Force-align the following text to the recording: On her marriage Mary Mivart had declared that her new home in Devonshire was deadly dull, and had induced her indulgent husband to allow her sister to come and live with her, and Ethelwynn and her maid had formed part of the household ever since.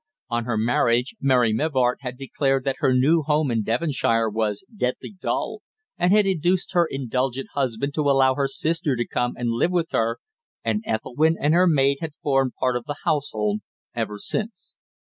On 0.31 0.45
her 0.45 0.57
marriage 0.57 1.13
Mary 1.21 1.53
Mivart 1.53 1.99
had 2.01 2.17
declared 2.17 2.63
that 2.63 2.77
her 2.79 2.91
new 2.91 3.21
home 3.21 3.51
in 3.51 3.61
Devonshire 3.61 4.29
was 4.29 4.65
deadly 4.75 5.11
dull, 5.11 5.61
and 5.95 6.11
had 6.11 6.25
induced 6.25 6.71
her 6.73 6.87
indulgent 6.89 7.49
husband 7.53 7.93
to 7.93 8.09
allow 8.09 8.33
her 8.33 8.47
sister 8.47 8.95
to 8.95 9.05
come 9.07 9.33
and 9.37 9.51
live 9.51 9.69
with 9.71 9.91
her, 9.91 10.17
and 10.63 10.83
Ethelwynn 10.87 11.35
and 11.39 11.53
her 11.53 11.67
maid 11.67 11.97
had 12.01 12.15
formed 12.15 12.55
part 12.55 12.75
of 12.75 12.85
the 12.85 12.95
household 13.03 13.59
ever 13.93 14.17
since. 14.17 14.75